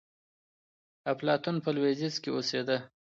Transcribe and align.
افلاطون 1.13 1.55
په 1.63 1.69
لوېدیځ 1.75 2.15
کي 2.23 2.29
اوسېده. 2.33 2.77